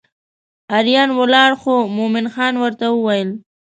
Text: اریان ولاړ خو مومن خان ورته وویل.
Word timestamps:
اریان 0.77 1.09
ولاړ 1.19 1.51
خو 1.61 1.75
مومن 1.97 2.25
خان 2.33 2.53
ورته 2.63 2.85
وویل. 2.91 3.29